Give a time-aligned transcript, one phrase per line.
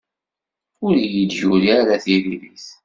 [0.85, 2.65] Ur iyi-d-yuri ara tiririt.